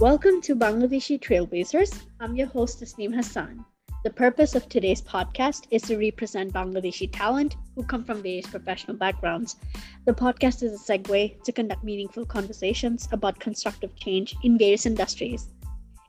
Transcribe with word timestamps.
Welcome 0.00 0.40
to 0.40 0.56
Bangladeshi 0.56 1.20
Trailblazers. 1.20 2.02
I'm 2.18 2.34
your 2.34 2.48
host, 2.48 2.80
Tasneem 2.80 3.14
Hassan. 3.14 3.64
The 4.02 4.10
purpose 4.10 4.56
of 4.56 4.68
today's 4.68 5.00
podcast 5.00 5.68
is 5.70 5.82
to 5.82 5.96
represent 5.96 6.52
Bangladeshi 6.52 7.10
talent 7.12 7.54
who 7.76 7.84
come 7.84 8.02
from 8.02 8.20
various 8.20 8.48
professional 8.48 8.96
backgrounds. 8.96 9.54
The 10.04 10.12
podcast 10.12 10.64
is 10.64 10.72
a 10.72 10.98
segue 10.98 11.40
to 11.44 11.52
conduct 11.52 11.84
meaningful 11.84 12.26
conversations 12.26 13.08
about 13.12 13.38
constructive 13.38 13.94
change 13.94 14.34
in 14.42 14.58
various 14.58 14.84
industries. 14.84 15.48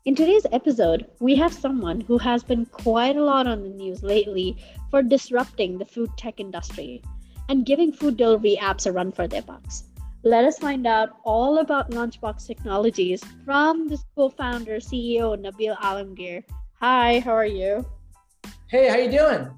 In 0.06 0.16
today's 0.16 0.48
episode, 0.52 1.06
we 1.20 1.36
have 1.36 1.54
someone 1.54 2.02
who 2.02 2.18
has 2.18 2.44
been 2.44 2.66
quite 2.66 3.18
a 3.18 3.24
lot 3.24 3.46
on 3.46 3.62
the 3.62 3.70
news 3.70 4.02
lately 4.02 4.58
for 4.90 5.04
disrupting 5.04 5.78
the 5.78 5.86
food 5.86 6.10
tech 6.18 6.40
industry 6.40 7.04
and 7.50 7.68
giving 7.68 7.94
food 7.94 8.18
delivery 8.18 8.58
apps 8.60 8.88
a 8.88 8.92
run 8.92 9.12
for 9.12 9.28
their 9.28 9.44
bucks. 9.44 9.84
Let 10.26 10.44
us 10.44 10.58
find 10.58 10.88
out 10.88 11.20
all 11.24 11.60
about 11.60 11.92
Lunchbox 11.92 12.48
Technologies 12.48 13.24
from 13.46 13.88
the 13.88 14.00
co-founder 14.16 14.78
CEO 14.78 15.38
Nabil 15.38 15.78
Alamgir. 15.78 16.44
Hi, 16.82 17.20
how 17.20 17.34
are 17.34 17.46
you? 17.46 17.86
Hey, 18.66 18.90
how 18.90 18.98
you 18.98 19.12
doing? 19.12 19.52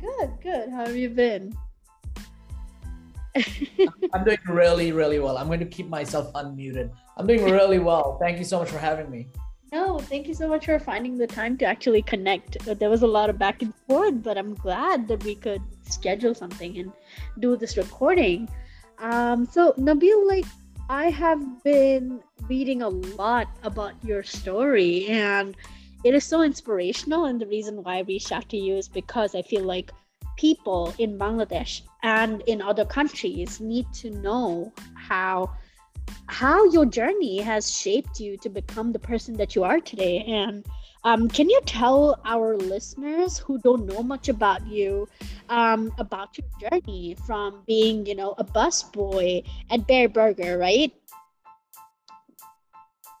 Good, 0.00 0.30
good. 0.40 0.70
How 0.70 0.86
have 0.86 0.94
you 0.94 1.10
been? 1.10 1.52
I'm 4.14 4.22
doing 4.22 4.38
really, 4.46 4.92
really 4.92 5.18
well. 5.18 5.36
I'm 5.36 5.48
going 5.48 5.58
to 5.58 5.66
keep 5.66 5.88
myself 5.88 6.32
unmuted. 6.34 6.92
I'm 7.16 7.26
doing 7.26 7.42
really 7.42 7.80
well. 7.80 8.16
Thank 8.20 8.38
you 8.38 8.44
so 8.44 8.60
much 8.60 8.70
for 8.70 8.78
having 8.78 9.10
me. 9.10 9.26
No, 9.72 9.98
thank 9.98 10.28
you 10.28 10.34
so 10.34 10.46
much 10.46 10.66
for 10.66 10.78
finding 10.78 11.18
the 11.18 11.26
time 11.26 11.58
to 11.58 11.64
actually 11.64 12.02
connect. 12.02 12.64
There 12.78 12.90
was 12.90 13.02
a 13.02 13.08
lot 13.08 13.28
of 13.28 13.40
back 13.40 13.60
and 13.60 13.74
forth, 13.88 14.22
but 14.22 14.38
I'm 14.38 14.54
glad 14.54 15.08
that 15.08 15.24
we 15.24 15.34
could 15.34 15.62
schedule 15.82 16.32
something 16.32 16.78
and 16.78 16.92
do 17.40 17.56
this 17.56 17.76
recording. 17.76 18.48
Um, 18.98 19.46
so 19.46 19.72
Nabil, 19.72 20.26
like 20.26 20.46
I 20.88 21.10
have 21.10 21.62
been 21.64 22.20
reading 22.48 22.82
a 22.82 22.88
lot 22.88 23.48
about 23.62 23.92
your 24.04 24.22
story 24.22 25.06
and 25.08 25.56
it 26.04 26.14
is 26.14 26.24
so 26.24 26.42
inspirational 26.42 27.24
and 27.24 27.40
the 27.40 27.46
reason 27.46 27.82
why 27.82 27.96
I 27.96 28.00
reached 28.00 28.30
out 28.30 28.48
to 28.50 28.56
you 28.56 28.76
is 28.76 28.88
because 28.88 29.34
I 29.34 29.42
feel 29.42 29.64
like 29.64 29.90
people 30.36 30.94
in 30.98 31.18
Bangladesh 31.18 31.82
and 32.02 32.42
in 32.46 32.62
other 32.62 32.84
countries 32.84 33.60
need 33.60 33.86
to 33.94 34.10
know 34.10 34.72
how 34.94 35.50
how 36.28 36.64
your 36.66 36.86
journey 36.86 37.38
has 37.38 37.70
shaped 37.70 38.20
you 38.20 38.36
to 38.38 38.48
become 38.48 38.92
the 38.92 38.98
person 38.98 39.34
that 39.34 39.54
you 39.54 39.64
are 39.64 39.80
today. 39.80 40.18
And 40.18 40.64
um, 41.06 41.28
can 41.28 41.48
you 41.48 41.60
tell 41.66 42.20
our 42.24 42.56
listeners 42.56 43.38
who 43.38 43.58
don't 43.58 43.86
know 43.86 44.02
much 44.02 44.28
about 44.28 44.66
you 44.66 45.08
um, 45.48 45.92
about 45.98 46.36
your 46.36 46.48
journey 46.58 47.16
from 47.24 47.62
being, 47.64 48.04
you 48.06 48.16
know, 48.16 48.34
a 48.38 48.44
busboy 48.44 49.46
at 49.70 49.86
Bareburger, 49.86 50.58
right? 50.58 50.92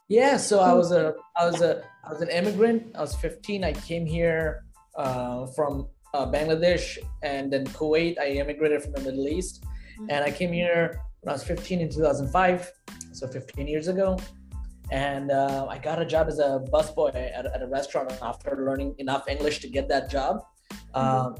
Yeah, 0.08 0.36
so 0.36 0.58
I 0.58 0.72
was 0.72 0.90
a 0.90 1.14
I 1.36 1.46
was 1.46 1.62
a 1.62 1.84
I 2.04 2.12
was 2.12 2.22
an 2.22 2.28
immigrant. 2.30 2.90
I 2.96 3.02
was 3.02 3.14
15. 3.14 3.62
I 3.62 3.72
came 3.72 4.04
here 4.04 4.64
uh, 4.96 5.46
from 5.54 5.86
uh, 6.12 6.26
Bangladesh 6.26 6.98
and 7.22 7.52
then 7.52 7.66
Kuwait. 7.66 8.18
I 8.18 8.42
immigrated 8.42 8.82
from 8.82 8.94
the 8.94 9.02
Middle 9.02 9.28
East, 9.28 9.62
mm-hmm. 9.62 10.10
and 10.10 10.24
I 10.24 10.32
came 10.32 10.52
here 10.52 11.00
when 11.20 11.30
I 11.30 11.34
was 11.34 11.44
15 11.44 11.80
in 11.80 11.88
2005, 11.88 12.72
so 13.12 13.28
15 13.28 13.68
years 13.68 13.86
ago 13.86 14.18
and 14.90 15.30
uh, 15.30 15.66
I 15.68 15.78
got 15.78 16.00
a 16.00 16.04
job 16.04 16.28
as 16.28 16.38
a 16.38 16.64
busboy 16.72 17.14
at, 17.14 17.46
at, 17.46 17.62
a 17.62 17.66
restaurant 17.66 18.12
after 18.22 18.64
learning 18.66 18.94
enough 18.98 19.28
English 19.28 19.60
to 19.60 19.68
get 19.68 19.88
that 19.88 20.10
job. 20.10 20.44
Mm-hmm. 20.94 20.98
Um, 20.98 21.36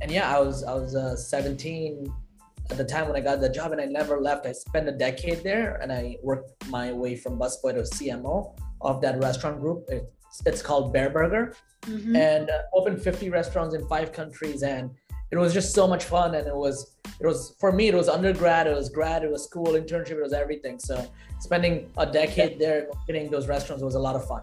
and 0.00 0.10
yeah, 0.10 0.34
I 0.34 0.40
was 0.40 0.64
I 0.64 0.74
was 0.74 0.94
uh, 0.94 1.16
17 1.16 2.12
at 2.70 2.76
the 2.76 2.84
time 2.84 3.06
when 3.06 3.16
I 3.16 3.20
got 3.20 3.40
the 3.40 3.48
job, 3.48 3.72
and 3.72 3.80
I 3.80 3.86
never 3.86 4.20
left. 4.20 4.46
I 4.46 4.52
spent 4.52 4.88
a 4.88 4.92
decade 4.92 5.42
there, 5.42 5.76
and 5.82 5.92
I 5.92 6.16
worked 6.22 6.68
my 6.68 6.92
way 6.92 7.16
from 7.16 7.38
busboy 7.38 7.74
to 7.74 7.82
CMO 7.82 8.56
of 8.80 9.00
that 9.02 9.20
restaurant 9.20 9.60
group. 9.60 9.84
It's, 9.88 10.42
it's 10.46 10.62
called 10.62 10.94
Bareburger, 10.94 11.54
mm-hmm. 11.82 12.16
and 12.16 12.50
uh, 12.50 12.62
opened 12.74 13.02
50 13.02 13.30
restaurants 13.30 13.74
in 13.74 13.86
five 13.88 14.12
countries, 14.12 14.62
and 14.62 14.90
it 15.34 15.38
was 15.38 15.52
just 15.52 15.74
so 15.74 15.86
much 15.86 16.04
fun 16.04 16.34
and 16.36 16.46
it 16.46 16.54
was 16.54 16.93
it 17.20 17.26
was 17.26 17.54
for 17.58 17.72
me 17.72 17.88
it 17.88 17.94
was 17.94 18.08
undergrad 18.08 18.66
it 18.66 18.74
was 18.74 18.88
grad 18.88 19.22
it 19.24 19.30
was 19.30 19.44
school 19.44 19.72
internship 19.72 20.12
it 20.12 20.22
was 20.22 20.32
everything. 20.32 20.78
So 20.78 21.06
spending 21.40 21.90
a 21.96 22.06
decade 22.06 22.58
there 22.58 22.88
getting 23.06 23.30
those 23.30 23.48
restaurants 23.48 23.82
was 23.82 23.94
a 23.94 24.00
lot 24.00 24.16
of 24.16 24.26
fun 24.26 24.42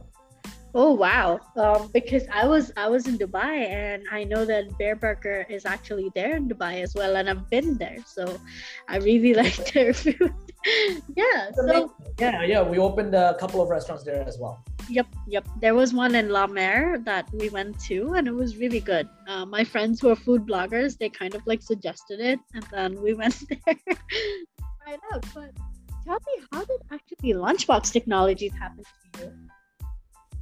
oh 0.73 0.93
wow 0.93 1.39
um, 1.57 1.89
because 1.93 2.23
i 2.31 2.45
was 2.45 2.71
i 2.77 2.87
was 2.87 3.07
in 3.07 3.17
dubai 3.17 3.67
and 3.67 4.03
i 4.11 4.23
know 4.23 4.45
that 4.45 4.69
Bareburger 4.79 5.49
is 5.49 5.65
actually 5.65 6.11
there 6.15 6.35
in 6.35 6.47
dubai 6.47 6.81
as 6.81 6.93
well 6.95 7.15
and 7.17 7.29
i've 7.29 7.49
been 7.49 7.77
there 7.77 7.97
so 8.05 8.39
i 8.87 8.97
really 8.97 9.33
like 9.41 9.73
their 9.73 9.93
food 9.93 10.33
yeah 11.15 11.51
so 11.55 11.93
yeah 12.19 12.43
yeah 12.43 12.61
we 12.61 12.77
opened 12.77 13.13
a 13.15 13.35
couple 13.39 13.61
of 13.61 13.69
restaurants 13.69 14.03
there 14.03 14.23
as 14.27 14.37
well 14.39 14.63
Yep, 14.89 15.07
yep. 15.27 15.47
There 15.61 15.73
was 15.73 15.93
one 15.93 16.15
in 16.15 16.29
La 16.29 16.47
Mer 16.47 16.97
that 17.05 17.31
we 17.33 17.49
went 17.49 17.79
to, 17.87 18.13
and 18.13 18.27
it 18.27 18.33
was 18.33 18.57
really 18.57 18.81
good. 18.81 19.07
Uh, 19.25 19.45
my 19.45 19.63
friends 19.63 20.01
who 20.01 20.09
are 20.09 20.15
food 20.17 20.45
bloggers, 20.45 20.97
they 20.97 21.07
kind 21.07 21.33
of 21.33 21.45
like 21.47 21.61
suggested 21.61 22.19
it, 22.19 22.39
and 22.53 22.63
then 22.71 23.01
we 23.01 23.13
went 23.21 23.41
there 23.47 23.75
right 24.85 24.99
out. 25.13 25.25
But 25.33 25.51
tell 26.03 26.19
me, 26.27 26.43
how 26.51 26.65
did 26.65 26.81
actually 26.91 27.33
Lunchbox 27.33 27.93
Technologies 27.93 28.51
happen 28.53 28.83
to 29.13 29.23
you? 29.23 29.50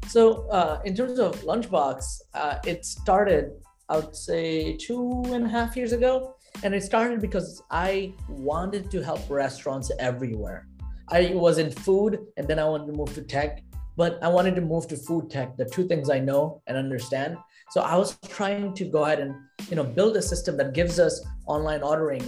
So, 0.09 0.50
uh, 0.50 0.81
in 0.86 0.96
terms 0.96 1.20
of 1.20 1.40
Lunchbox, 1.42 2.22
uh, 2.34 2.56
it 2.66 2.84
started, 2.84 3.52
I 3.90 3.97
would 3.97 4.16
say, 4.16 4.75
two 4.78 5.24
and 5.28 5.46
a 5.46 5.50
half 5.50 5.78
years 5.78 5.94
ago. 5.94 6.36
And 6.64 6.74
it 6.74 6.84
started 6.84 7.22
because 7.22 7.62
I 7.70 8.14
wanted 8.28 8.90
to 8.92 9.03
help 9.03 9.30
restaurants 9.30 9.92
everywhere. 10.00 10.68
I 11.09 11.31
was 11.36 11.59
in 11.59 11.72
food 11.72 12.19
and 12.38 12.48
then 12.48 12.58
I 12.59 12.66
wanted 12.66 12.88
to 12.88 12.94
move 12.94 13.14
to 13.16 13.22
tech 13.22 13.62
but 14.00 14.18
I 14.24 14.30
wanted 14.30 14.56
to 14.56 14.62
move 14.62 14.88
to 14.88 14.96
food 14.96 15.30
tech, 15.30 15.58
the 15.58 15.66
two 15.66 15.86
things 15.86 16.09
I 16.09 16.19
know 16.19 16.62
and 16.68 16.78
understand. 16.78 17.36
So 17.72 17.81
I 17.81 17.98
was 17.98 18.18
trying 18.30 18.74
to 18.75 18.86
go 18.86 19.03
ahead 19.03 19.19
and 19.19 19.36
you 19.69 19.75
know 19.75 19.84
build 19.84 20.16
a 20.16 20.22
system 20.22 20.56
that 20.56 20.74
gives 20.74 21.00
us 21.00 21.19
online 21.48 21.84
ordering 21.84 22.24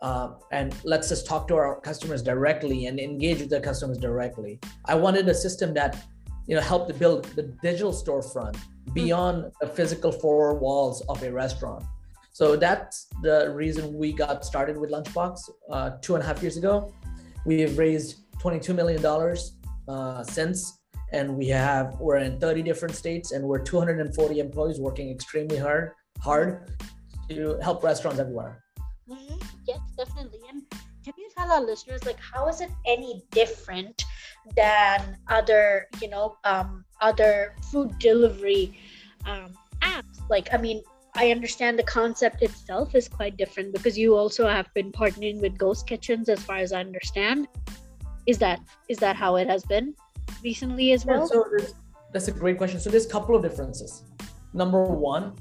uh, 0.00 0.30
and 0.50 0.74
lets 0.82 1.12
us 1.12 1.22
talk 1.22 1.46
to 1.48 1.56
our 1.56 1.78
customers 1.82 2.22
directly 2.22 2.86
and 2.86 2.98
engage 2.98 3.40
with 3.40 3.50
the 3.50 3.60
customers 3.60 3.98
directly. 3.98 4.60
I 4.86 4.94
wanted 4.94 5.28
a 5.28 5.34
system 5.34 5.74
that 5.74 6.02
you 6.50 6.56
know 6.56 6.62
help 6.62 6.88
to 6.88 6.94
build 6.94 7.24
the 7.36 7.44
digital 7.62 7.92
storefront 7.92 8.56
beyond 8.92 9.52
the 9.60 9.68
physical 9.68 10.10
four 10.10 10.54
walls 10.54 11.00
of 11.08 11.22
a 11.22 11.30
restaurant. 11.30 11.84
So 12.32 12.56
that's 12.56 13.06
the 13.22 13.52
reason 13.54 13.96
we 13.96 14.12
got 14.12 14.44
started 14.44 14.76
with 14.76 14.90
Lunchbox 14.90 15.48
uh, 15.70 15.90
two 16.02 16.16
and 16.16 16.24
a 16.24 16.26
half 16.26 16.42
years 16.42 16.56
ago. 16.56 16.92
We 17.46 17.60
have 17.60 17.78
raised 17.78 18.24
$22 18.42 18.74
million 18.74 19.00
uh, 19.88 20.24
since 20.24 20.80
and 21.12 21.36
we 21.36 21.46
have 21.48 21.94
we're 22.00 22.16
in 22.16 22.40
30 22.40 22.62
different 22.62 22.96
states 22.96 23.30
and 23.30 23.44
we're 23.44 23.60
240 23.60 24.40
employees 24.40 24.80
working 24.80 25.10
extremely 25.10 25.58
hard 25.58 25.92
hard 26.20 26.70
to 27.28 27.58
help 27.60 27.82
restaurants 27.82 28.20
everywhere 28.20 28.62
mm-hmm. 29.08 29.39
Tell 31.50 31.60
our 31.60 31.66
listeners 31.66 32.04
like 32.04 32.18
how 32.20 32.48
is 32.48 32.60
it 32.60 32.70
any 32.86 33.22
different 33.30 34.04
than 34.56 35.16
other 35.28 35.86
you 36.00 36.08
know 36.08 36.36
um, 36.44 36.84
other 37.00 37.54
food 37.70 37.98
delivery 37.98 38.78
um, 39.26 39.52
apps 39.82 40.20
like 40.28 40.48
i 40.52 40.56
mean 40.56 40.82
i 41.16 41.30
understand 41.30 41.78
the 41.78 41.82
concept 41.82 42.42
itself 42.42 42.94
is 42.94 43.08
quite 43.08 43.36
different 43.36 43.72
because 43.72 43.98
you 43.98 44.16
also 44.16 44.48
have 44.48 44.72
been 44.74 44.92
partnering 44.92 45.40
with 45.40 45.58
ghost 45.58 45.86
kitchens 45.86 46.28
as 46.28 46.40
far 46.42 46.58
as 46.58 46.72
i 46.72 46.80
understand 46.80 47.48
is 48.26 48.38
that 48.38 48.60
is 48.88 48.98
that 48.98 49.16
how 49.16 49.36
it 49.36 49.48
has 49.48 49.64
been 49.64 49.94
recently 50.42 50.92
as 50.92 51.04
well? 51.04 51.26
So 51.26 51.44
that's 52.12 52.28
a 52.28 52.32
great 52.32 52.58
question. 52.58 52.80
So 52.80 52.90
there's 52.90 53.06
a 53.06 53.08
couple 53.08 53.34
of 53.34 53.42
differences. 53.42 54.04
Number 54.52 54.84
one, 54.84 55.34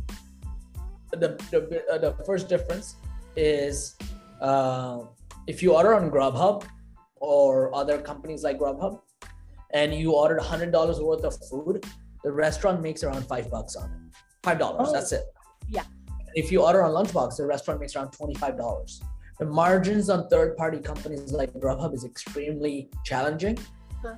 the 1.11 1.37
the, 1.51 1.83
uh, 1.91 1.97
the 1.97 2.11
first 2.25 2.49
difference 2.49 2.95
is 3.35 3.95
uh, 4.41 5.01
if 5.47 5.61
you 5.63 5.75
order 5.75 5.93
on 5.93 6.09
Grubhub 6.11 6.65
or 7.15 7.73
other 7.75 7.99
companies 7.99 8.43
like 8.43 8.59
Grubhub, 8.59 9.01
and 9.73 9.93
you 9.93 10.13
ordered 10.13 10.39
hundred 10.41 10.71
dollars 10.71 10.99
worth 10.99 11.23
of 11.23 11.37
food, 11.49 11.85
the 12.23 12.31
restaurant 12.31 12.81
makes 12.81 13.03
around 13.03 13.25
five 13.27 13.49
bucks 13.51 13.75
on 13.75 13.89
it. 13.91 14.17
Five 14.43 14.59
dollars. 14.59 14.87
Oh, 14.89 14.93
that's 14.93 15.11
it. 15.11 15.25
Yeah. 15.67 15.83
If 16.35 16.51
you 16.51 16.63
order 16.63 16.83
on 16.83 16.91
Lunchbox, 16.91 17.37
the 17.37 17.45
restaurant 17.45 17.79
makes 17.79 17.95
around 17.95 18.11
twenty-five 18.11 18.57
dollars. 18.57 19.01
The 19.39 19.45
margins 19.45 20.09
on 20.09 20.27
third-party 20.27 20.79
companies 20.79 21.31
like 21.31 21.53
Grubhub 21.53 21.93
is 21.93 22.03
extremely 22.03 22.89
challenging 23.05 23.57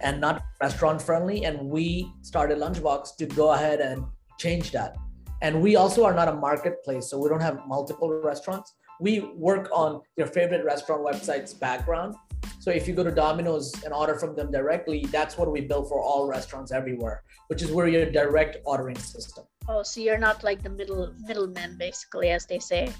and 0.01 0.19
not 0.19 0.43
restaurant 0.59 0.99
friendly. 1.01 1.45
And 1.45 1.69
we 1.69 2.11
started 2.21 2.57
Lunchbox 2.57 3.15
to 3.17 3.27
go 3.27 3.51
ahead 3.51 3.81
and 3.81 4.03
change 4.39 4.71
that. 4.71 4.95
And 5.43 5.61
we 5.61 5.75
also 5.75 6.05
are 6.05 6.13
not 6.13 6.27
a 6.27 6.33
marketplace, 6.33 7.09
so 7.09 7.19
we 7.19 7.29
don't 7.29 7.41
have 7.41 7.59
multiple 7.67 8.11
restaurants. 8.21 8.73
We 9.01 9.19
work 9.35 9.67
on 9.73 9.99
your 10.15 10.27
favorite 10.27 10.63
restaurant 10.63 11.03
website's 11.03 11.55
background. 11.55 12.13
So 12.59 12.69
if 12.69 12.87
you 12.87 12.93
go 12.93 13.03
to 13.03 13.09
Domino's 13.11 13.73
and 13.83 13.91
order 13.91 14.13
from 14.13 14.35
them 14.35 14.51
directly, 14.51 15.07
that's 15.11 15.39
what 15.39 15.51
we 15.51 15.61
build 15.61 15.89
for 15.89 15.99
all 15.99 16.27
restaurants 16.27 16.71
everywhere, 16.71 17.23
which 17.47 17.63
is 17.63 17.71
where 17.71 17.87
your 17.87 18.05
direct 18.11 18.57
ordering 18.63 18.99
system. 18.99 19.45
Oh, 19.67 19.81
so 19.81 20.01
you're 20.01 20.19
not 20.19 20.43
like 20.43 20.61
the 20.61 20.69
middle 20.69 21.11
middleman, 21.27 21.77
basically, 21.79 22.29
as 22.29 22.45
they 22.45 22.59
say. 22.59 22.93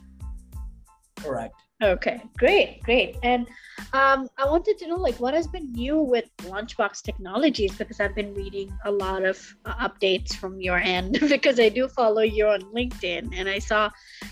Correct. 1.18 1.53
Okay, 1.83 2.21
great, 2.36 2.81
great. 2.83 3.18
And 3.21 3.47
um, 3.94 4.27
I 4.38 4.45
wanted 4.45 4.80
to 4.80 4.88
know, 4.88 4.97
like, 4.97 5.19
what 5.19 5.36
has 5.36 5.47
been 5.47 5.71
new 5.71 6.00
with 6.00 6.25
Lunchbox 6.44 7.04
Technologies? 7.04 7.75
Because 7.75 8.00
I've 8.00 8.15
been 8.15 8.33
reading 8.33 8.71
a 8.86 8.92
lot 8.92 9.24
of 9.24 9.38
uh, 9.65 9.88
updates 9.88 10.33
from 10.33 10.59
your 10.59 10.77
end 10.77 11.19
because 11.30 11.59
I 11.59 11.69
do 11.69 11.88
follow 11.88 12.21
you 12.21 12.47
on 12.47 12.62
LinkedIn, 12.74 13.33
and 13.36 13.50
I 13.50 13.59
saw 13.59 13.89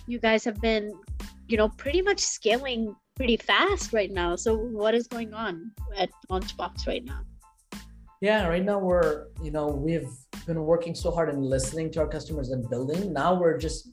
you 0.08 0.20
guys 0.20 0.44
have 0.46 0.60
been, 0.62 0.94
you 1.50 1.58
know, 1.58 1.68
pretty 1.68 2.02
much 2.02 2.20
scaling 2.20 2.96
pretty 3.16 3.36
fast 3.36 3.92
right 3.92 4.12
now. 4.12 4.36
So, 4.36 4.56
what 4.56 4.94
is 4.94 5.08
going 5.08 5.34
on 5.34 5.72
at 5.98 6.10
Lunchbox 6.30 6.88
right 6.88 7.04
now? 7.04 7.22
Yeah, 8.22 8.48
right 8.48 8.64
now 8.64 8.78
we're, 8.80 9.28
you 9.42 9.52
know, 9.52 9.68
we've 9.68 10.10
been 10.46 10.64
working 10.64 10.94
so 10.94 11.10
hard 11.10 11.30
and 11.30 11.44
listening 11.44 11.90
to 11.92 12.02
our 12.02 12.08
customers 12.08 12.52
and 12.52 12.70
building. 12.70 13.12
Now 13.14 13.34
we're 13.34 13.58
just 13.58 13.90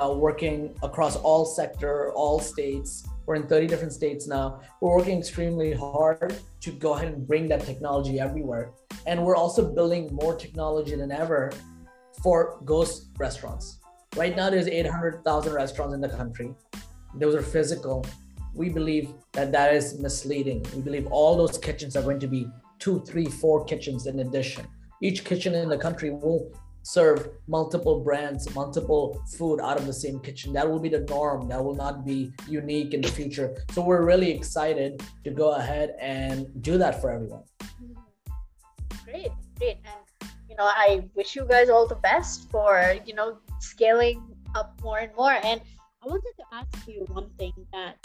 uh, 0.00 0.12
working 0.12 0.74
across 0.82 1.16
all 1.16 1.44
sector, 1.44 2.12
all 2.12 2.38
states. 2.38 3.06
We're 3.26 3.36
in 3.36 3.46
30 3.46 3.66
different 3.66 3.92
states 3.92 4.26
now. 4.28 4.60
We're 4.80 4.96
working 4.96 5.18
extremely 5.18 5.72
hard 5.72 6.36
to 6.60 6.70
go 6.72 6.94
ahead 6.94 7.08
and 7.08 7.26
bring 7.26 7.48
that 7.48 7.62
technology 7.62 8.20
everywhere. 8.20 8.72
And 9.06 9.24
we're 9.24 9.36
also 9.36 9.72
building 9.72 10.08
more 10.12 10.36
technology 10.36 10.94
than 10.94 11.10
ever 11.10 11.50
for 12.22 12.60
ghost 12.64 13.08
restaurants. 13.18 13.78
Right 14.16 14.36
now, 14.36 14.50
there's 14.50 14.68
800,000 14.68 15.52
restaurants 15.52 15.94
in 15.94 16.00
the 16.00 16.08
country. 16.08 16.54
Those 17.14 17.34
are 17.34 17.42
physical. 17.42 18.06
We 18.54 18.68
believe 18.68 19.12
that 19.32 19.52
that 19.52 19.74
is 19.74 19.98
misleading. 19.98 20.64
We 20.74 20.82
believe 20.82 21.06
all 21.06 21.36
those 21.36 21.58
kitchens 21.58 21.96
are 21.96 22.02
going 22.02 22.20
to 22.20 22.26
be 22.26 22.46
two, 22.78 23.00
three, 23.00 23.26
four 23.26 23.64
kitchens 23.64 24.06
in 24.06 24.20
addition. 24.20 24.66
Each 25.00 25.24
kitchen 25.24 25.54
in 25.54 25.68
the 25.68 25.78
country 25.78 26.10
will 26.10 26.52
serve 26.82 27.28
multiple 27.46 28.00
brands, 28.00 28.52
multiple 28.54 29.22
food 29.38 29.60
out 29.60 29.78
of 29.78 29.86
the 29.86 29.92
same 29.92 30.18
kitchen. 30.20 30.52
That 30.52 30.68
will 30.68 30.80
be 30.80 30.88
the 30.88 31.00
norm. 31.00 31.48
That 31.48 31.62
will 31.62 31.74
not 31.74 32.04
be 32.04 32.32
unique 32.48 32.92
in 32.92 33.00
the 33.00 33.08
future. 33.08 33.56
So 33.70 33.82
we're 33.82 34.04
really 34.04 34.30
excited 34.30 35.02
to 35.24 35.30
go 35.30 35.52
ahead 35.52 35.94
and 36.00 36.46
do 36.62 36.78
that 36.78 37.00
for 37.00 37.10
everyone. 37.10 37.44
Great, 39.04 39.32
great. 39.58 39.78
And 39.84 40.30
you 40.52 40.56
know, 40.58 40.64
I 40.66 41.04
wish 41.14 41.34
you 41.34 41.46
guys 41.48 41.70
all 41.70 41.86
the 41.86 41.94
best 41.96 42.50
for, 42.50 42.94
you 43.06 43.14
know, 43.14 43.38
scaling 43.58 44.22
up 44.54 44.78
more 44.82 44.98
and 44.98 45.10
more. 45.16 45.36
And 45.42 45.62
I 46.02 46.08
wanted 46.08 46.32
to 46.38 46.44
ask 46.50 46.88
you 46.88 47.06
one 47.12 47.30
thing 47.38 47.52
that, 47.72 47.96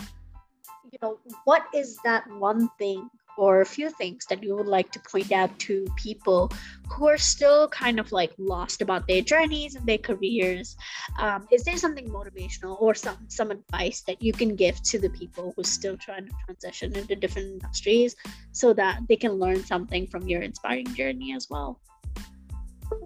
you 0.91 0.99
know, 1.01 1.17
what 1.45 1.63
is 1.73 1.97
that 2.03 2.29
one 2.29 2.69
thing 2.77 3.09
or 3.39 3.61
a 3.61 3.65
few 3.65 3.89
things 3.89 4.23
that 4.27 4.43
you 4.43 4.55
would 4.55 4.67
like 4.67 4.91
to 4.91 4.99
point 4.99 5.31
out 5.31 5.57
to 5.59 5.87
people 5.95 6.51
who 6.91 7.07
are 7.07 7.17
still 7.17 7.67
kind 7.69 7.99
of 7.99 8.11
like 8.11 8.33
lost 8.37 8.83
about 8.83 9.07
their 9.07 9.23
journeys 9.23 9.73
and 9.73 9.83
their 9.87 9.97
careers? 9.97 10.77
Um, 11.17 11.47
is 11.51 11.63
there 11.63 11.75
something 11.75 12.07
motivational 12.07 12.79
or 12.79 12.93
some 12.93 13.17
some 13.29 13.49
advice 13.49 14.01
that 14.01 14.21
you 14.21 14.31
can 14.31 14.55
give 14.55 14.79
to 14.83 14.99
the 14.99 15.09
people 15.09 15.53
who 15.55 15.61
are 15.61 15.73
still 15.79 15.97
trying 15.97 16.27
to 16.27 16.33
transition 16.45 16.95
into 16.95 17.15
different 17.15 17.47
industries 17.47 18.15
so 18.51 18.73
that 18.73 19.01
they 19.09 19.15
can 19.15 19.33
learn 19.33 19.65
something 19.65 20.05
from 20.05 20.27
your 20.27 20.43
inspiring 20.43 20.93
journey 20.93 21.33
as 21.33 21.49
well 21.49 21.79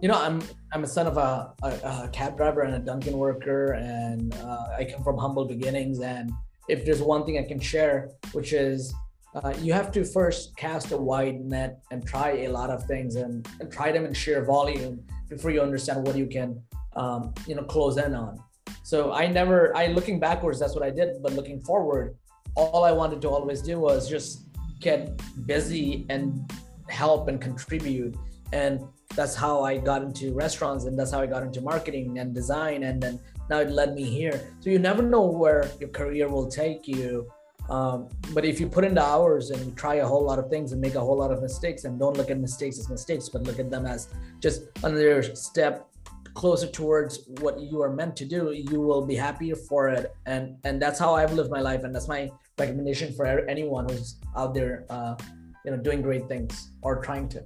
you 0.02 0.08
know 0.08 0.20
i'm 0.20 0.42
i'm 0.74 0.84
a 0.84 0.88
son 0.88 1.08
of 1.08 1.18
a, 1.18 1.54
a, 1.64 1.68
a 2.06 2.10
cab 2.12 2.38
driver 2.38 2.62
and 2.62 2.76
a 2.76 2.80
dunkin 2.80 3.18
worker 3.18 3.74
and 3.74 4.34
uh, 4.36 4.68
i 4.78 4.86
come 4.86 5.04
from 5.04 5.18
humble 5.18 5.46
beginnings. 5.46 6.00
And 6.00 6.32
if 6.68 6.86
there's 6.86 7.02
one 7.02 7.26
thing 7.26 7.38
i 7.38 7.44
can 7.44 7.60
share 7.60 8.10
which 8.34 8.54
is 8.54 8.94
uh, 9.36 9.54
you 9.62 9.72
have 9.72 9.92
to 9.94 10.04
first 10.04 10.56
cast 10.58 10.92
a 10.92 10.98
wide 10.98 11.40
net 11.40 11.82
and 11.92 12.06
try 12.06 12.32
a 12.40 12.50
lot 12.50 12.70
of 12.70 12.84
things 12.84 13.16
and, 13.16 13.48
and 13.62 13.72
try 13.72 13.92
them 13.92 14.06
in 14.06 14.14
sheer 14.14 14.44
volume 14.44 15.02
before 15.30 15.52
you 15.52 15.62
understand 15.62 16.06
what 16.06 16.18
you 16.18 16.28
can 16.28 16.62
um, 16.98 17.34
you 17.48 17.56
know 17.56 17.64
close 17.64 17.98
in 17.98 18.14
on. 18.14 18.38
So 18.84 19.14
i 19.14 19.28
never 19.28 19.76
i 19.76 19.88
looking 19.88 20.20
backwards 20.20 20.60
that's 20.60 20.76
what 20.76 20.84
i 20.84 20.90
did. 20.90 21.22
But 21.22 21.34
looking 21.34 21.62
forward 21.62 22.16
all 22.56 22.84
i 22.84 22.92
wanted 22.92 23.22
to 23.22 23.30
always 23.30 23.62
do 23.62 23.80
was 23.80 24.10
just 24.10 24.48
get 24.82 25.22
busy 25.46 26.06
and 26.10 26.52
help 26.90 27.28
and 27.28 27.40
contribute. 27.40 28.16
And 28.52 28.82
that's 29.16 29.36
how 29.36 29.64
i 29.64 29.78
got 29.78 30.02
into 30.02 30.34
restaurants 30.34 30.86
and 30.86 30.98
that's 30.98 31.12
how 31.12 31.22
i 31.22 31.26
got 31.26 31.44
into 31.44 31.62
marketing 31.62 32.20
and 32.20 32.34
design 32.34 32.84
and 32.84 33.02
then 33.02 33.20
now 33.50 33.60
it 33.60 33.70
led 33.72 33.94
me 33.94 34.04
here 34.04 34.54
so 34.60 34.70
you 34.70 34.80
never 34.80 35.02
know 35.02 35.26
where 35.26 35.70
your 35.80 35.90
career 35.90 36.28
will 36.30 36.48
take 36.48 36.88
you 36.88 37.30
um, 37.70 38.10
but 38.34 38.44
if 38.44 38.60
you 38.60 38.68
put 38.68 38.84
in 38.84 38.94
the 38.96 39.04
hours 39.04 39.50
and 39.50 39.66
you 39.66 39.72
try 39.72 39.96
a 39.96 40.06
whole 40.06 40.26
lot 40.26 40.40
of 40.40 40.50
things 40.50 40.74
and 40.74 40.82
make 40.82 40.96
a 40.96 41.00
whole 41.00 41.18
lot 41.18 41.32
of 41.32 41.42
mistakes 41.42 41.86
and 41.86 41.98
don't 41.98 42.18
look 42.18 42.30
at 42.30 42.38
mistakes 42.38 42.78
as 42.78 42.90
mistakes, 42.90 43.30
but 43.30 43.44
look 43.44 43.60
at 43.60 43.70
them 43.70 43.86
as 43.86 44.10
just 44.42 44.64
another 44.84 45.24
step 45.36 45.88
closer 46.34 46.68
towards 46.68 47.28
what 47.40 47.62
you 47.62 47.82
are 47.82 47.90
meant 47.90 48.16
to 48.18 48.26
do, 48.26 48.52
you 48.52 48.82
will 48.82 49.06
be 49.06 49.16
happier 49.16 49.56
for 49.56 49.88
it. 49.90 50.14
And 50.26 50.58
and 50.66 50.82
that's 50.82 51.00
how 51.00 51.14
I've 51.14 51.34
lived 51.34 51.50
my 51.50 51.62
life, 51.62 51.84
and 51.84 51.94
that's 51.94 52.08
my 52.08 52.30
recommendation 52.58 53.14
for 53.14 53.26
anyone 53.26 53.88
who's 53.88 54.16
out 54.36 54.54
there, 54.54 54.86
uh, 54.90 55.16
you 55.64 55.72
know, 55.72 55.78
doing 55.78 56.02
great 56.02 56.28
things 56.28 56.72
or 56.82 57.02
trying 57.02 57.30
to. 57.30 57.44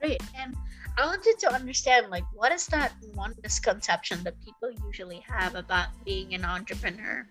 Great, 0.00 0.22
and 0.36 0.54
I 0.96 1.06
wanted 1.06 1.38
to 1.40 1.52
understand, 1.52 2.10
like, 2.10 2.24
what 2.34 2.52
is 2.52 2.66
that 2.68 2.92
one 3.14 3.34
misconception 3.42 4.24
that 4.24 4.34
people 4.42 4.72
usually 4.86 5.22
have 5.28 5.54
about 5.54 5.88
being 6.04 6.34
an 6.34 6.44
entrepreneur? 6.44 7.26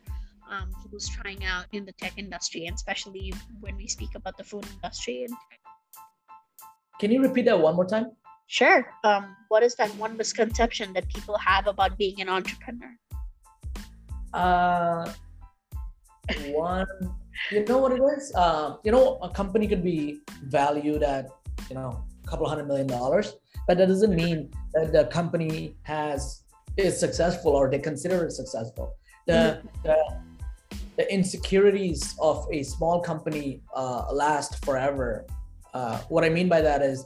um, 0.50 0.70
who's 0.92 1.08
trying 1.08 1.44
out 1.46 1.66
in 1.72 1.86
the 1.86 1.92
tech 1.94 2.14
industry, 2.18 2.66
and 2.66 2.76
especially 2.76 3.34
when 3.62 3.78
we 3.78 3.88
speak 3.88 4.10
about 4.16 4.38
the 4.38 4.44
food 4.44 4.66
industry. 4.76 5.26
And 5.26 5.34
Can 7.00 7.12
you 7.12 7.22
repeat 7.22 7.46
that 7.46 7.60
one 7.60 7.76
more 7.76 7.86
time? 7.86 8.12
Sure. 8.48 8.86
Um, 9.04 9.36
what 9.50 9.62
is 9.62 9.76
that 9.76 9.90
one 9.96 10.18
misconception 10.18 10.94
that 10.94 11.08
people 11.08 11.38
have 11.38 11.68
about 11.68 11.98
being 11.98 12.20
an 12.20 12.30
entrepreneur? 12.30 12.98
Uh, 14.34 15.12
one, 16.50 16.88
you 17.52 17.66
know 17.66 17.78
what 17.78 17.92
it 17.92 18.02
is? 18.18 18.34
Uh, 18.36 18.78
you 18.84 18.92
know, 18.92 19.20
a 19.22 19.30
company 19.30 19.68
could 19.68 19.84
be 19.84 20.22
valued 20.44 21.04
at, 21.04 21.30
you 21.70 21.76
know, 21.76 22.04
couple 22.30 22.48
hundred 22.48 22.68
million 22.68 22.88
dollars, 22.88 23.36
but 23.68 23.78
that 23.78 23.88
doesn't 23.88 24.16
mean 24.16 24.52
that 24.74 24.92
the 24.92 25.06
company 25.06 25.76
has 25.84 26.44
is 26.78 27.00
successful 27.00 27.52
or 27.52 27.70
they 27.70 27.80
consider 27.80 28.26
it 28.26 28.32
successful. 28.32 28.96
The, 29.28 29.62
the 29.84 29.98
the 31.00 31.14
insecurities 31.14 32.14
of 32.20 32.46
a 32.52 32.62
small 32.62 33.00
company 33.00 33.62
uh, 33.74 34.12
last 34.12 34.66
forever. 34.66 35.26
Uh, 35.74 35.98
what 36.10 36.26
I 36.26 36.30
mean 36.30 36.50
by 36.50 36.60
that 36.60 36.82
is 36.82 37.06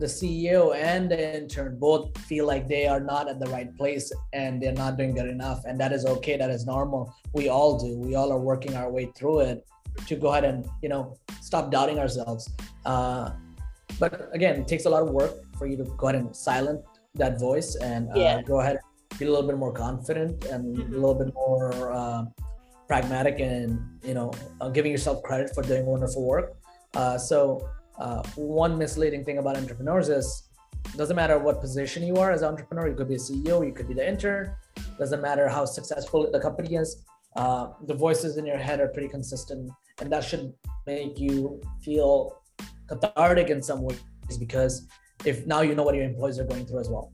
the 0.00 0.06
CEO 0.06 0.74
and 0.74 1.08
the 1.08 1.36
intern 1.38 1.78
both 1.78 2.18
feel 2.22 2.44
like 2.44 2.66
they 2.66 2.88
are 2.88 2.98
not 2.98 3.28
at 3.28 3.38
the 3.38 3.46
right 3.46 3.70
place 3.76 4.10
and 4.32 4.60
they're 4.60 4.72
not 4.72 4.96
doing 4.96 5.14
good 5.14 5.28
enough. 5.28 5.64
And 5.64 5.78
that 5.78 5.92
is 5.92 6.04
okay. 6.06 6.36
That 6.36 6.50
is 6.50 6.66
normal. 6.66 7.14
We 7.32 7.48
all 7.48 7.78
do. 7.78 7.96
We 7.98 8.16
all 8.16 8.32
are 8.32 8.40
working 8.40 8.74
our 8.74 8.90
way 8.90 9.12
through 9.16 9.40
it 9.40 9.64
to 10.08 10.16
go 10.16 10.28
ahead 10.28 10.44
and, 10.44 10.68
you 10.82 10.88
know, 10.88 11.16
stop 11.40 11.70
doubting 11.70 12.00
ourselves. 12.00 12.50
Uh, 12.84 13.30
but 13.98 14.28
again, 14.32 14.60
it 14.60 14.68
takes 14.68 14.84
a 14.84 14.90
lot 14.90 15.02
of 15.02 15.10
work 15.10 15.32
for 15.58 15.66
you 15.66 15.76
to 15.76 15.84
go 15.96 16.08
ahead 16.08 16.20
and 16.20 16.34
silence 16.34 16.80
that 17.14 17.40
voice 17.40 17.76
and 17.76 18.08
uh, 18.10 18.14
yeah. 18.16 18.42
go 18.42 18.60
ahead 18.60 18.78
and 18.78 19.18
be 19.18 19.26
a 19.26 19.30
little 19.30 19.46
bit 19.46 19.58
more 19.58 19.72
confident 19.72 20.44
and 20.46 20.76
mm-hmm. 20.76 20.94
a 20.94 20.96
little 20.96 21.14
bit 21.14 21.34
more 21.34 21.92
uh, 21.92 22.24
pragmatic 22.86 23.40
and 23.40 23.80
you 24.02 24.14
know 24.14 24.32
uh, 24.60 24.68
giving 24.68 24.90
yourself 24.90 25.22
credit 25.22 25.50
for 25.54 25.62
doing 25.62 25.86
wonderful 25.86 26.24
work. 26.24 26.56
Uh, 26.94 27.16
so 27.18 27.68
uh, 27.98 28.22
one 28.36 28.78
misleading 28.78 29.24
thing 29.24 29.38
about 29.38 29.56
entrepreneurs 29.56 30.08
is 30.08 30.50
doesn't 30.96 31.16
matter 31.16 31.38
what 31.38 31.60
position 31.60 32.02
you 32.02 32.16
are 32.16 32.30
as 32.32 32.42
an 32.42 32.48
entrepreneur. 32.48 32.88
You 32.88 32.94
could 32.94 33.08
be 33.08 33.14
a 33.14 33.18
CEO, 33.18 33.64
you 33.66 33.72
could 33.72 33.86
be 33.86 33.94
the 33.94 34.08
intern. 34.08 34.54
Doesn't 34.98 35.20
matter 35.20 35.48
how 35.48 35.64
successful 35.64 36.28
the 36.30 36.40
company 36.40 36.76
is. 36.76 37.04
Uh, 37.36 37.68
the 37.86 37.94
voices 37.94 38.38
in 38.38 38.46
your 38.46 38.56
head 38.56 38.80
are 38.80 38.88
pretty 38.88 39.08
consistent, 39.08 39.70
and 40.00 40.10
that 40.10 40.24
should 40.24 40.52
make 40.86 41.20
you 41.20 41.60
feel 41.84 42.39
cathartic 42.90 43.48
in 43.50 43.62
some 43.62 43.82
ways 43.82 44.00
because 44.38 44.86
if 45.24 45.46
now 45.46 45.60
you 45.60 45.74
know 45.74 45.82
what 45.82 45.94
your 45.94 46.04
employees 46.04 46.38
are 46.38 46.44
going 46.44 46.66
through 46.66 46.80
as 46.80 46.88
well. 46.88 47.12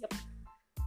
Yep. 0.00 0.14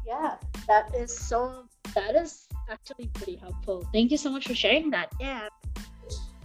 Yeah, 0.06 0.36
that 0.68 0.94
is 0.96 1.16
so. 1.16 1.66
That 1.96 2.16
is 2.16 2.48
actually 2.70 3.08
pretty 3.14 3.36
helpful. 3.36 3.88
Thank 3.94 4.10
you 4.12 4.18
so 4.18 4.32
much 4.32 4.48
for 4.48 4.56
sharing 4.56 4.90
that. 4.92 5.12
Yeah, 5.20 5.48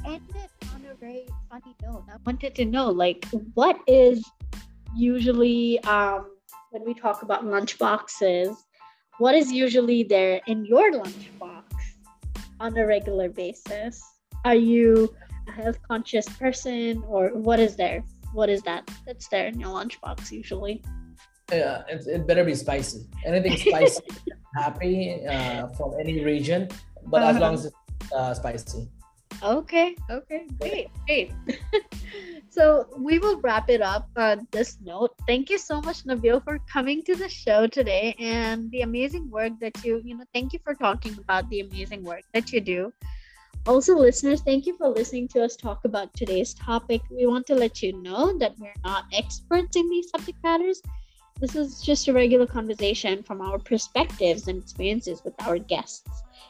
and 0.04 0.20
ended 0.22 0.50
on 0.74 0.84
a 0.90 0.94
very 0.94 1.26
funny 1.50 1.74
note. 1.82 2.04
I 2.12 2.16
wanted 2.26 2.54
to 2.56 2.64
know, 2.64 2.90
like, 2.90 3.26
what 3.54 3.78
is 3.86 4.24
usually 4.96 5.80
um, 5.84 6.26
when 6.70 6.84
we 6.84 6.94
talk 6.94 7.22
about 7.22 7.44
lunch 7.44 7.78
boxes, 7.78 8.56
what 9.18 9.34
is 9.34 9.50
usually 9.50 10.02
there 10.02 10.40
in 10.46 10.64
your 10.64 10.92
lunch 10.92 11.30
box 11.38 11.74
on 12.60 12.76
a 12.76 12.86
regular 12.86 13.28
basis? 13.28 14.02
Are 14.44 14.54
you 14.54 15.14
a 15.48 15.52
health 15.52 15.78
conscious 15.82 16.28
person, 16.28 17.02
or 17.08 17.30
what 17.34 17.58
is 17.60 17.76
there? 17.76 18.04
What 18.32 18.48
is 18.48 18.62
that 18.62 18.88
that's 19.06 19.28
there 19.28 19.46
in 19.46 19.58
your 19.58 19.70
lunchbox 19.70 20.30
usually? 20.30 20.82
Yeah, 21.50 21.82
it, 21.88 22.06
it 22.06 22.26
better 22.26 22.44
be 22.44 22.54
spicy. 22.54 23.06
Anything 23.24 23.56
spicy, 23.68 24.04
happy 24.54 25.26
uh, 25.26 25.68
from 25.68 25.94
any 25.98 26.24
region, 26.24 26.68
but 27.06 27.22
uh-huh. 27.22 27.30
as 27.30 27.38
long 27.38 27.54
as 27.54 27.64
it's 27.66 28.12
uh, 28.12 28.34
spicy. 28.34 28.88
Okay, 29.42 29.94
okay, 30.10 30.48
great, 30.60 30.88
great. 31.06 31.32
so 32.50 32.88
we 32.98 33.20
will 33.20 33.40
wrap 33.40 33.70
it 33.70 33.80
up 33.80 34.08
on 34.16 34.48
this 34.50 34.78
note. 34.82 35.14
Thank 35.28 35.48
you 35.48 35.58
so 35.58 35.80
much, 35.80 36.02
Nabil, 36.04 36.42
for 36.42 36.58
coming 36.70 37.04
to 37.04 37.14
the 37.14 37.28
show 37.28 37.68
today 37.68 38.16
and 38.18 38.68
the 38.72 38.80
amazing 38.80 39.30
work 39.30 39.52
that 39.60 39.84
you, 39.84 40.02
you 40.04 40.16
know, 40.16 40.24
thank 40.34 40.52
you 40.52 40.58
for 40.64 40.74
talking 40.74 41.16
about 41.18 41.48
the 41.50 41.60
amazing 41.60 42.02
work 42.02 42.22
that 42.34 42.52
you 42.52 42.60
do. 42.60 42.92
Also, 43.66 43.96
listeners, 43.96 44.40
thank 44.40 44.66
you 44.66 44.76
for 44.76 44.88
listening 44.88 45.28
to 45.28 45.42
us 45.44 45.56
talk 45.56 45.84
about 45.84 46.14
today's 46.14 46.54
topic. 46.54 47.02
We 47.10 47.26
want 47.26 47.46
to 47.48 47.54
let 47.54 47.82
you 47.82 48.00
know 48.00 48.36
that 48.38 48.58
we're 48.58 48.72
not 48.84 49.04
experts 49.12 49.76
in 49.76 49.88
these 49.90 50.08
subject 50.10 50.42
matters. 50.42 50.82
This 51.40 51.54
is 51.54 51.80
just 51.80 52.08
a 52.08 52.12
regular 52.12 52.46
conversation 52.46 53.22
from 53.22 53.40
our 53.40 53.58
perspectives 53.58 54.48
and 54.48 54.60
experiences 54.60 55.22
with 55.24 55.34
our 55.42 55.58
guests. 55.58 56.08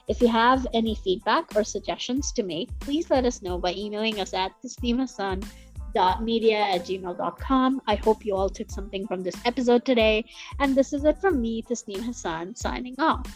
If 0.09 0.23
you 0.23 0.29
have 0.29 0.67
any 0.73 0.95
feedback 0.95 1.55
or 1.55 1.63
suggestions 1.65 2.33
to 2.33 2.43
make, 2.43 2.71
please 2.81 3.11
let 3.11 3.27
us 3.27 3.43
know 3.43 3.59
by 3.59 3.75
emailing 3.75 4.19
us 4.21 4.33
at 4.33 4.53
tasneemhassan.media 4.65 6.59
at 6.59 6.87
gmail.com. 6.87 7.83
I 7.87 7.95
hope 7.97 8.25
you 8.25 8.35
all 8.35 8.49
took 8.49 8.71
something 8.71 9.07
from 9.07 9.23
this 9.23 9.37
episode 9.45 9.85
today. 9.85 10.25
And 10.59 10.75
this 10.75 10.95
is 10.95 11.05
it 11.05 11.21
from 11.21 11.43
me, 11.43 11.63
Tasneem 11.63 12.03
Hassan, 12.03 12.57
signing 12.57 12.95
off. 12.99 13.27